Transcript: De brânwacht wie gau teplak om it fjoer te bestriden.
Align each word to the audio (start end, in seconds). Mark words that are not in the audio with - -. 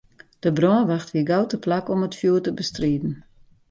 De 0.43 0.49
brânwacht 0.57 1.11
wie 1.13 1.25
gau 1.29 1.43
teplak 1.49 1.85
om 1.93 2.05
it 2.07 2.17
fjoer 2.19 2.41
te 2.43 2.51
bestriden. 2.59 3.13